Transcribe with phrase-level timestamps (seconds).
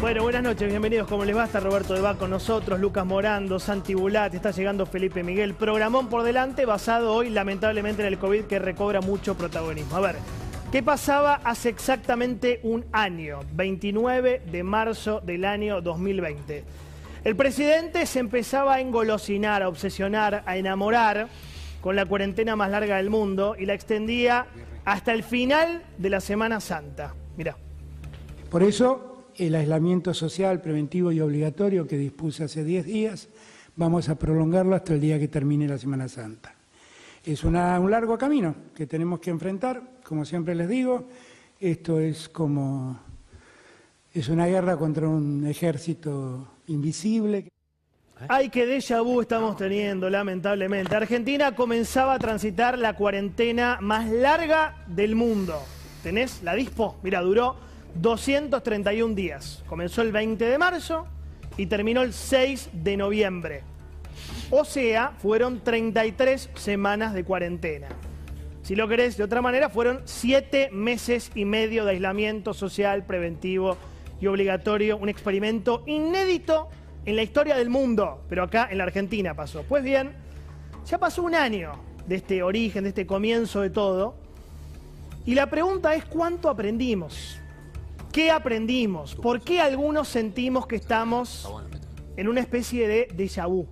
[0.00, 1.08] Bueno, buenas noches, bienvenidos.
[1.08, 1.46] ¿Cómo les va?
[1.46, 5.54] Está Roberto de con nosotros, Lucas Morando, Santi Bulat, está llegando Felipe Miguel.
[5.54, 9.96] Programón por delante, basado hoy lamentablemente en el COVID que recobra mucho protagonismo.
[9.96, 10.14] A ver,
[10.70, 13.40] ¿qué pasaba hace exactamente un año?
[13.54, 16.62] 29 de marzo del año 2020.
[17.24, 21.26] El presidente se empezaba a engolosinar, a obsesionar, a enamorar
[21.80, 24.46] con la cuarentena más larga del mundo y la extendía
[24.84, 27.14] hasta el final de la Semana Santa.
[27.36, 27.56] Mirá.
[28.48, 33.28] Por eso el aislamiento social preventivo y obligatorio que dispuse hace 10 días,
[33.76, 36.54] vamos a prolongarlo hasta el día que termine la Semana Santa.
[37.24, 41.08] Es un largo camino que tenemos que enfrentar, como siempre les digo,
[41.60, 42.98] esto es como
[44.12, 47.48] es una guerra contra un ejército invisible.
[48.28, 50.96] Ay, qué déjà vu estamos teniendo, lamentablemente.
[50.96, 55.62] Argentina comenzaba a transitar la cuarentena más larga del mundo.
[56.02, 56.96] ¿Tenés la dispo?
[57.04, 57.56] Mira, duró
[58.00, 59.64] 231 días.
[59.66, 61.06] Comenzó el 20 de marzo
[61.56, 63.62] y terminó el 6 de noviembre.
[64.50, 67.88] O sea, fueron 33 semanas de cuarentena.
[68.62, 73.76] Si lo querés de otra manera, fueron 7 meses y medio de aislamiento social, preventivo
[74.20, 74.96] y obligatorio.
[74.96, 76.68] Un experimento inédito
[77.04, 79.62] en la historia del mundo, pero acá en la Argentina pasó.
[79.62, 80.12] Pues bien,
[80.86, 81.72] ya pasó un año
[82.06, 84.14] de este origen, de este comienzo de todo.
[85.24, 87.40] Y la pregunta es cuánto aprendimos.
[88.18, 89.14] ¿Qué aprendimos?
[89.14, 91.48] ¿Por qué algunos sentimos que estamos
[92.16, 93.68] en una especie de déjà vu?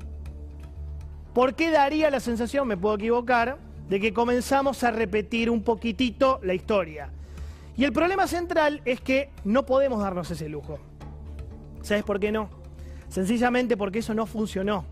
[1.34, 3.58] ¿Por qué daría la sensación, me puedo equivocar,
[3.88, 7.10] de que comenzamos a repetir un poquitito la historia?
[7.76, 10.78] Y el problema central es que no podemos darnos ese lujo.
[11.82, 12.48] ¿Sabes por qué no?
[13.08, 14.84] Sencillamente porque eso no funcionó.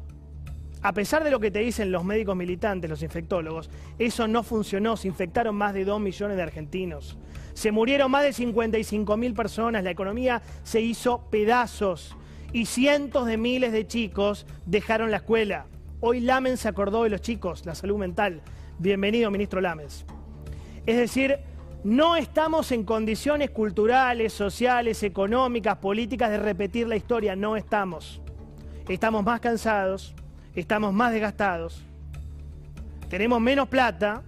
[0.83, 4.97] A pesar de lo que te dicen los médicos militantes, los infectólogos, eso no funcionó.
[4.97, 7.17] Se infectaron más de 2 millones de argentinos.
[7.55, 12.17] Se murieron más de 55 mil personas, la economía se hizo pedazos
[12.53, 15.67] y cientos de miles de chicos dejaron la escuela.
[16.01, 18.43] Hoy Lamen se acordó de los chicos, la salud mental.
[18.79, 20.05] Bienvenido, ministro Lames.
[20.85, 21.39] Es decir,
[21.85, 28.21] no estamos en condiciones culturales, sociales, económicas, políticas de repetir la historia, no estamos.
[28.89, 30.15] Estamos más cansados,
[30.55, 31.83] estamos más desgastados,
[33.09, 34.23] tenemos menos plata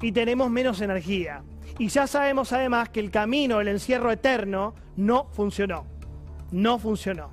[0.00, 1.42] y tenemos menos energía.
[1.78, 5.86] Y ya sabemos además que el camino del encierro eterno no funcionó.
[6.50, 7.30] No funcionó.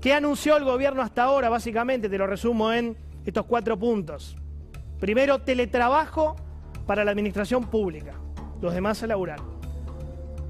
[0.00, 1.48] ¿Qué anunció el gobierno hasta ahora?
[1.48, 4.36] Básicamente, te lo resumo en estos cuatro puntos.
[5.00, 6.36] Primero, teletrabajo
[6.86, 8.14] para la administración pública.
[8.60, 9.40] Los demás a laburar.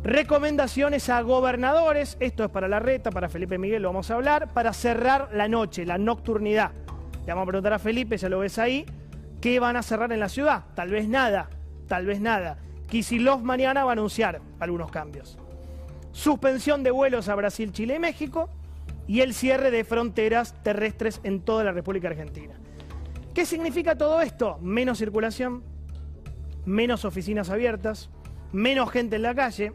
[0.04, 4.52] Recomendaciones a gobernadores, esto es para la reta, para Felipe Miguel lo vamos a hablar,
[4.52, 6.72] para cerrar la noche, la nocturnidad.
[7.24, 8.84] Le vamos a preguntar a Felipe, ya lo ves ahí,
[9.40, 10.64] ¿qué van a cerrar en la ciudad?
[10.74, 11.48] Tal vez nada,
[11.88, 12.58] tal vez nada.
[12.94, 15.36] Kisilov mañana va a anunciar algunos cambios.
[16.12, 18.48] Suspensión de vuelos a Brasil, Chile y México
[19.08, 22.54] y el cierre de fronteras terrestres en toda la República Argentina.
[23.34, 24.58] ¿Qué significa todo esto?
[24.60, 25.64] Menos circulación,
[26.66, 28.10] menos oficinas abiertas,
[28.52, 29.72] menos gente en la calle,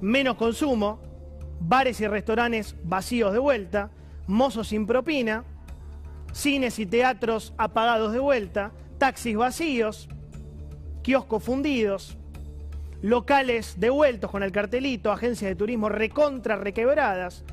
[0.00, 1.02] menos consumo,
[1.60, 3.90] bares y restaurantes vacíos de vuelta,
[4.26, 5.44] mozos sin propina,
[6.32, 10.08] cines y teatros apagados de vuelta, taxis vacíos,
[11.02, 12.17] kioscos fundidos,
[13.02, 17.44] locales devueltos con el cartelito, agencias de turismo recontra requebradas,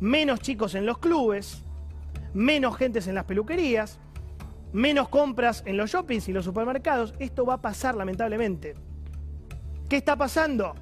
[0.00, 1.64] menos chicos en los clubes,
[2.34, 3.98] menos gentes en las peluquerías,
[4.72, 7.14] menos compras en los shoppings y los supermercados.
[7.18, 8.74] Esto va a pasar lamentablemente.
[9.88, 10.74] ¿Qué está pasando?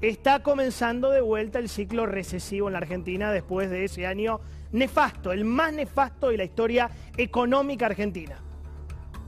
[0.00, 4.40] Está comenzando de vuelta el ciclo recesivo en la Argentina después de ese año
[4.70, 8.36] nefasto, el más nefasto de la historia económica argentina.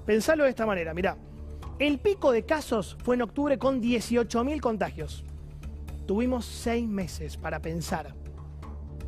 [0.06, 1.17] Pensalo de esta manera, mirá.
[1.81, 5.25] El pico de casos fue en octubre con 18.000 contagios.
[6.06, 8.15] Tuvimos seis meses para pensar,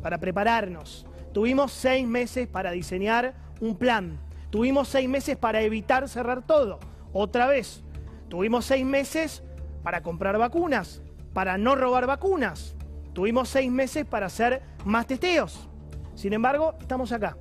[0.01, 1.05] para prepararnos.
[1.33, 4.19] Tuvimos seis meses para diseñar un plan.
[4.49, 6.79] Tuvimos seis meses para evitar cerrar todo.
[7.11, 7.83] Otra vez,
[8.27, 9.43] tuvimos seis meses
[9.83, 12.75] para comprar vacunas, para no robar vacunas.
[13.13, 15.69] Tuvimos seis meses para hacer más testeos.
[16.15, 17.37] Sin embargo, estamos acá.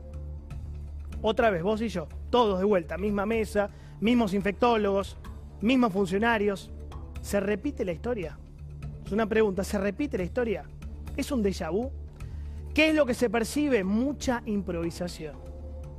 [1.22, 3.70] Otra vez, vos y yo, todos de vuelta, misma mesa,
[4.02, 5.16] mismos infectólogos,
[5.62, 6.70] mismos funcionarios.
[7.20, 8.38] ¿Se repite la historia?
[9.04, 10.64] Es una pregunta, ¿se repite la historia?
[11.16, 11.90] ¿Es un déjà vu?
[12.74, 13.84] ¿Qué es lo que se percibe?
[13.84, 15.36] Mucha improvisación.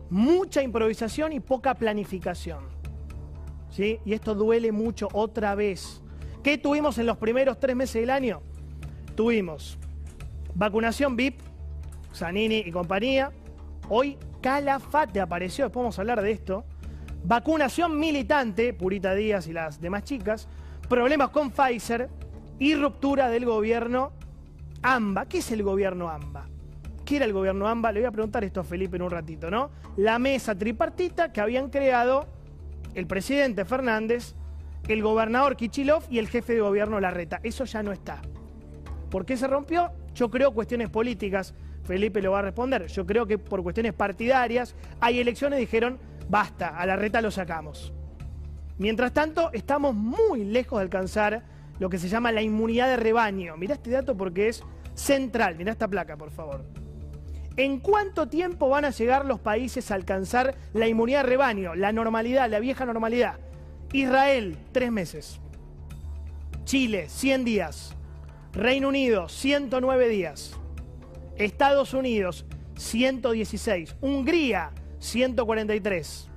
[0.10, 2.65] Mucha improvisación y poca planificación.
[3.69, 4.00] ¿sí?
[4.06, 6.01] Y esto duele mucho otra vez.
[6.44, 8.42] ¿Qué tuvimos en los primeros tres meses del año?
[9.15, 9.77] Tuvimos
[10.56, 11.39] vacunación VIP,
[12.13, 13.31] Zanini y compañía.
[13.89, 16.65] Hoy Calafate apareció, después vamos a hablar de esto.
[17.25, 20.50] Vacunación militante, Purita Díaz y las demás chicas.
[20.90, 22.10] Problemas con Pfizer
[22.60, 24.12] y ruptura del gobierno
[24.81, 25.28] AMBA.
[25.28, 26.50] ¿Qué es el gobierno AMBA?
[27.06, 27.94] ¿Qué era el gobierno AMBA?
[27.94, 29.72] Le voy a preguntar esto a Felipe en un ratito, ¿no?
[29.96, 32.28] La mesa tripartita que habían creado
[32.94, 34.36] el presidente Fernández,
[34.90, 37.40] el gobernador Kichilov y el jefe de gobierno Larreta.
[37.42, 38.22] Eso ya no está.
[39.10, 39.92] ¿Por qué se rompió?
[40.14, 41.54] Yo creo cuestiones políticas.
[41.84, 42.88] Felipe lo va a responder.
[42.88, 46.00] Yo creo que por cuestiones partidarias hay elecciones dijeron,
[46.34, 47.94] basta, a Larreta lo sacamos.
[48.80, 51.44] Mientras tanto, estamos muy lejos de alcanzar
[51.78, 53.56] lo que se llama la inmunidad de rebaño.
[53.56, 54.64] Mirá este dato porque es
[54.96, 55.56] central.
[55.56, 56.66] Mirá esta placa, por favor.
[57.56, 61.92] ¿En cuánto tiempo van a llegar los países a alcanzar la inmunidad de rebaño, la
[61.92, 63.38] normalidad, la vieja normalidad?
[63.92, 65.40] Israel, tres meses.
[66.64, 67.96] Chile, 100 días.
[68.54, 70.58] Reino Unido, 109 días.
[71.38, 73.98] Estados Unidos, 116.
[74.02, 74.72] Hungría,
[75.04, 76.30] 143.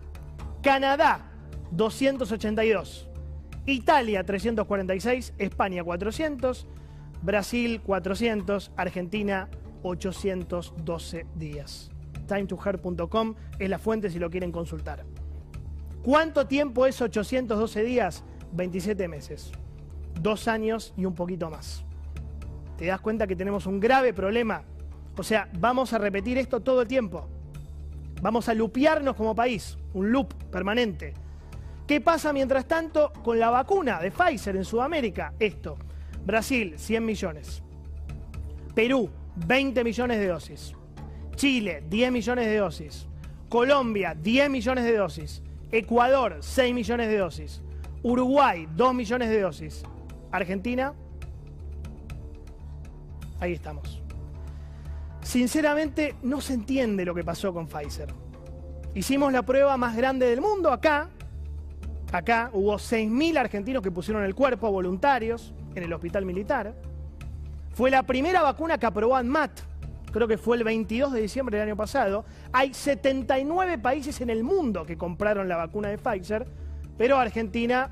[0.61, 1.31] Canadá,
[1.71, 3.09] 282.
[3.65, 5.35] Italia, 346.
[5.39, 6.67] España, 400.
[7.23, 8.73] Brasil, 400.
[8.77, 9.49] Argentina,
[9.85, 11.91] 812 días.
[12.27, 15.05] Timetoher.com es la fuente si lo quieren consultar.
[16.03, 18.25] ¿Cuánto tiempo es 812 días?
[18.53, 19.53] 27 meses.
[20.21, 21.85] Dos años y un poquito más.
[22.77, 24.65] ¿Te das cuenta que tenemos un grave problema?
[25.17, 27.29] O sea, vamos a repetir esto todo el tiempo.
[28.23, 31.15] Vamos a lupearnos como país, un loop permanente.
[31.87, 35.35] ¿Qué pasa mientras tanto con la vacuna de Pfizer en Sudamérica?
[35.39, 35.77] Esto.
[36.25, 37.63] Brasil, 100 millones.
[38.75, 40.75] Perú, 20 millones de dosis.
[41.37, 43.07] Chile, 10 millones de dosis.
[43.49, 45.43] Colombia, 10 millones de dosis.
[45.71, 47.63] Ecuador, 6 millones de dosis.
[48.03, 49.85] Uruguay, 2 millones de dosis.
[50.33, 50.95] Argentina,
[53.39, 54.03] ahí estamos.
[55.27, 58.07] Sinceramente, no se entiende lo que pasó con Pfizer.
[58.95, 61.11] Hicimos la prueba más grande del mundo acá.
[62.13, 66.77] Acá hubo 6.000 argentinos que pusieron el cuerpo voluntarios en el hospital militar.
[67.75, 69.51] Fue la primera vacuna que aprobó ANMAT,
[70.13, 72.25] creo que fue el 22 de diciembre del año pasado.
[72.53, 76.47] Hay 79 países en el mundo que compraron la vacuna de Pfizer,
[76.97, 77.91] pero Argentina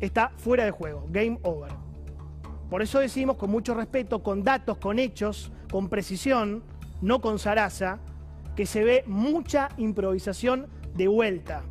[0.00, 1.72] está fuera de juego, game over.
[2.70, 6.62] Por eso decimos con mucho respeto, con datos, con hechos, con precisión,
[7.00, 8.00] no con zaraza,
[8.54, 11.62] que se ve mucha improvisación de vuelta.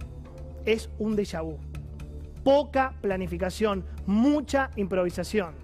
[0.66, 1.58] Es un déjà vu.
[2.44, 5.56] Poca planificación, mucha improvisación.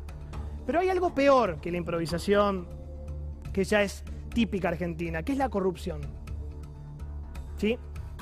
[0.66, 2.68] Pero hay algo peor que la improvisación,
[3.54, 4.04] que ya es
[4.34, 6.02] típica argentina, que es la corrupción.
[7.58, 7.78] ¿Sí?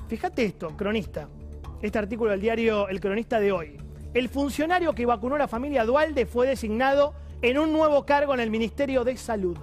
[0.07, 1.29] Fíjate esto, cronista.
[1.81, 3.77] Este artículo del diario El Cronista de hoy.
[4.13, 8.41] El funcionario que vacunó a la familia Dualde fue designado en un nuevo cargo en
[8.41, 9.57] el Ministerio de Salud.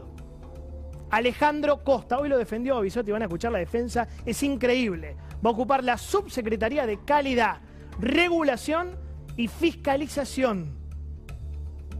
[1.10, 5.16] Alejandro Costa, hoy lo defendió Bisotti, van a escuchar la defensa, es increíble.
[5.44, 7.60] Va a ocupar la subsecretaría de Calidad,
[8.00, 8.96] Regulación
[9.36, 10.86] y Fiscalización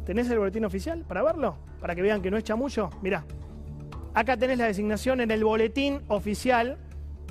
[0.06, 1.58] ¿Tenés el boletín oficial para verlo?
[1.81, 2.91] Para que vean que no es chamullo.
[3.03, 3.25] Mirá.
[4.14, 6.79] Acá tenés la designación en el boletín oficial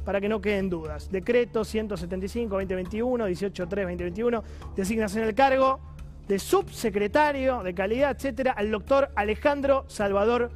[0.04, 1.10] para que no queden dudas.
[1.10, 4.44] Decreto 175-2021, 18-3-2021.
[4.76, 5.80] Designación en el cargo
[6.28, 10.52] de subsecretario de calidad, etcétera, al doctor Alejandro Salvador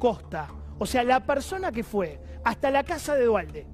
[0.00, 0.48] Costa.
[0.82, 3.68] O sea, la persona que fue hasta la casa de Dualde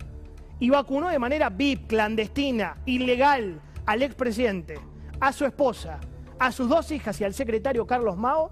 [0.60, 4.78] y vacunó de manera VIP, clandestina, ilegal al expresidente,
[5.18, 6.00] a su esposa,
[6.38, 8.50] a sus dos hijas y al secretario Carlos Mao,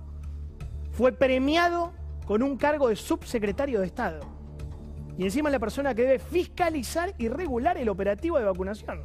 [0.90, 1.92] fue premiado
[2.24, 4.20] con un cargo de subsecretario de Estado.
[5.18, 9.02] Y encima es la persona que debe fiscalizar y regular el operativo de vacunación.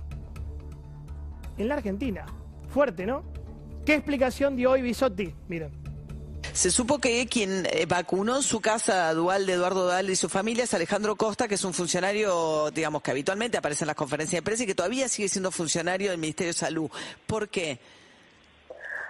[1.57, 2.25] En la Argentina.
[2.69, 3.25] Fuerte, ¿no?
[3.85, 5.35] ¿Qué explicación dio hoy Bisotti?
[5.49, 5.80] Miren.
[6.53, 10.27] Se supo que quien eh, vacunó en su casa dual de Eduardo Dal y su
[10.27, 14.39] familia es Alejandro Costa, que es un funcionario, digamos, que habitualmente aparece en las conferencias
[14.41, 16.91] de prensa y que todavía sigue siendo funcionario del Ministerio de Salud.
[17.25, 17.79] ¿Por qué?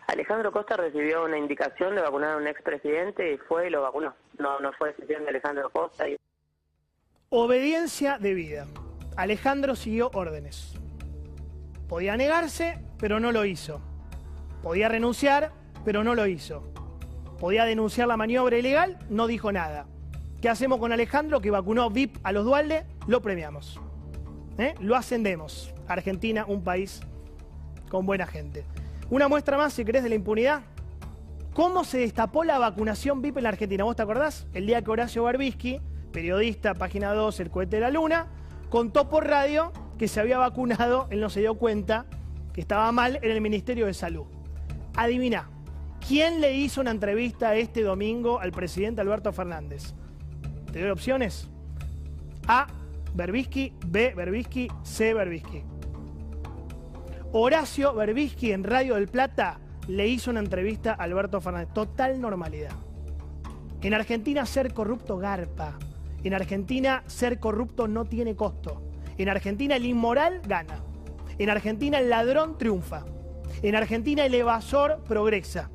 [0.08, 4.14] Alejandro Costa recibió una indicación de vacunar a un expresidente y fue y lo vacunó.
[4.38, 6.06] No, no fue decisión de Alejandro Costa.
[7.30, 8.68] Obediencia de vida.
[9.16, 10.74] Alejandro siguió órdenes.
[11.90, 13.82] Podía negarse, pero no lo hizo.
[14.62, 15.52] Podía renunciar,
[15.84, 16.72] pero no lo hizo.
[17.42, 19.88] Podía denunciar la maniobra ilegal, no dijo nada.
[20.42, 22.86] ¿Qué hacemos con Alejandro que vacunó VIP a los Dualde?
[23.08, 23.80] Lo premiamos.
[24.60, 24.76] ¿Eh?
[24.80, 25.74] Lo ascendemos.
[25.88, 27.02] Argentina, un país
[27.90, 28.64] con buena gente.
[29.10, 30.62] Una muestra más, si querés, de la impunidad.
[31.56, 33.86] ¿Cómo se destapó la vacunación VIP en la Argentina?
[33.86, 34.46] ¿Vos te acordás?
[34.54, 35.82] El día que Horacio Barbisky,
[36.12, 38.28] periodista, página 2, El cohete de la luna,
[38.70, 42.06] contó por radio que se había vacunado, él no se dio cuenta,
[42.54, 44.26] que estaba mal en el Ministerio de Salud.
[44.96, 45.50] Adivina,
[46.08, 49.94] ¿quién le hizo una entrevista este domingo al presidente Alberto Fernández?
[50.72, 51.50] ¿Te doy opciones?
[52.48, 52.68] A.
[53.14, 54.14] Berbisky, B.
[54.16, 55.14] Berbisky, C.
[55.14, 55.64] Berbisky.
[57.34, 61.74] Horacio Berbisky en Radio del Plata le hizo una entrevista a Alberto Fernández.
[61.74, 62.72] Total normalidad.
[63.82, 65.78] En Argentina ser corrupto garpa.
[66.24, 68.82] En Argentina ser corrupto no tiene costo.
[69.18, 70.84] En Argentina el inmoral gana.
[71.38, 73.06] En Argentina el ladrón triunfa.
[73.62, 75.70] En Argentina el evasor progresa.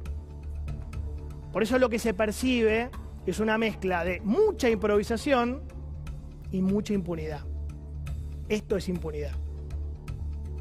[1.56, 2.90] Por eso lo que se percibe
[3.24, 5.62] es una mezcla de mucha improvisación
[6.52, 7.46] y mucha impunidad.
[8.50, 9.32] Esto es impunidad.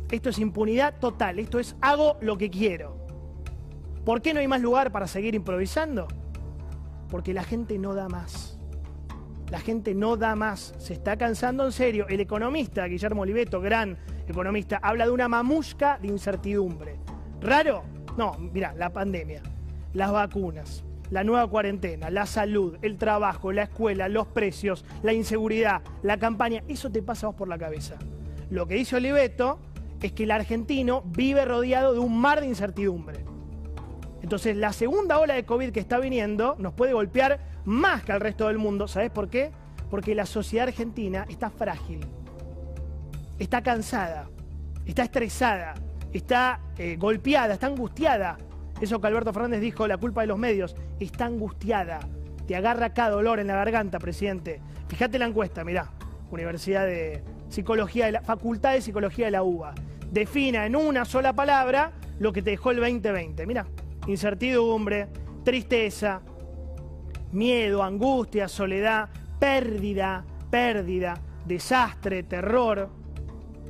[0.09, 1.39] Esto es impunidad total.
[1.39, 2.95] Esto es hago lo que quiero.
[4.05, 6.07] ¿Por qué no hay más lugar para seguir improvisando?
[7.09, 8.57] Porque la gente no da más.
[9.51, 10.75] La gente no da más.
[10.77, 12.07] Se está cansando en serio.
[12.07, 13.97] El economista Guillermo Oliveto, gran
[14.29, 16.95] economista, habla de una mamusca de incertidumbre.
[17.41, 17.83] ¿Raro?
[18.15, 19.41] No, mira, la pandemia,
[19.91, 25.81] las vacunas, la nueva cuarentena, la salud, el trabajo, la escuela, los precios, la inseguridad,
[26.03, 27.95] la campaña, eso te pasa vos por la cabeza.
[28.49, 29.59] Lo que dice Oliveto
[30.01, 33.25] es que el argentino vive rodeado de un mar de incertidumbre.
[34.21, 38.21] Entonces, la segunda ola de COVID que está viniendo nos puede golpear más que al
[38.21, 38.87] resto del mundo.
[38.87, 39.51] ¿Sabes por qué?
[39.89, 41.99] Porque la sociedad argentina está frágil,
[43.37, 44.29] está cansada,
[44.85, 45.75] está estresada,
[46.11, 48.37] está eh, golpeada, está angustiada.
[48.81, 51.99] Eso que Alberto Fernández dijo, la culpa de los medios, está angustiada.
[52.45, 54.61] Te agarra cada dolor en la garganta, presidente.
[54.87, 55.91] Fíjate la encuesta, mirá.
[56.29, 59.73] Universidad de Psicología de la Facultad de Psicología de la UBA.
[60.11, 63.45] Defina en una sola palabra lo que te dejó el 2020.
[63.45, 63.65] Mirá,
[64.07, 65.07] incertidumbre,
[65.43, 66.21] tristeza,
[67.31, 71.15] miedo, angustia, soledad, pérdida, pérdida,
[71.45, 72.89] desastre, terror.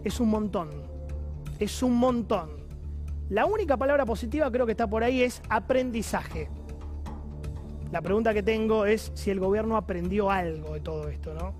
[0.04, 0.70] Es un montón.
[1.60, 2.65] Es un montón.
[3.30, 6.48] La única palabra positiva creo que está por ahí es aprendizaje.
[7.92, 11.56] La pregunta que tengo es si el gobierno aprendió algo de todo esto, ¿no?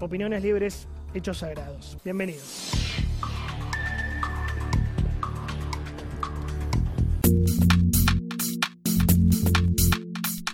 [0.00, 1.98] Opiniones libres, hechos sagrados.
[2.02, 2.70] Bienvenidos.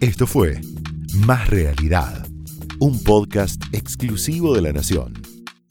[0.00, 0.60] Esto fue
[1.24, 2.26] Más Realidad,
[2.80, 5.29] un podcast exclusivo de La Nación.